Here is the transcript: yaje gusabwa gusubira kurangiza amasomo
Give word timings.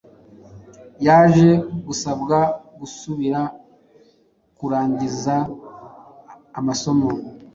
yaje 1.05 1.49
gusabwa 1.87 2.37
gusubira 2.79 3.41
kurangiza 4.57 5.35
amasomo 6.59 7.09